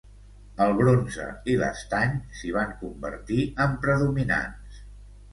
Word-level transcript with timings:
El 0.63 0.71
bronze 0.77 1.25
i 1.51 1.57
l'estany 1.63 2.15
s'hi 2.37 2.53
van 2.55 2.73
convertir 2.79 3.37
en 3.67 3.77
predominants. 3.85 4.81